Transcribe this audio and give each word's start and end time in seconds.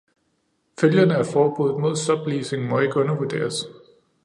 Følgerne 0.79 1.15
af 1.15 1.25
forbuddet 1.25 1.79
mod 1.79 1.95
subleasing 1.95 2.63
må 2.65 2.79
ikke 2.79 2.97
undervurderes. 2.99 3.65